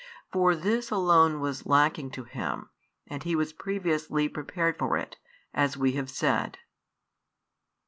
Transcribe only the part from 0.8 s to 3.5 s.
alone was lacking to him, and he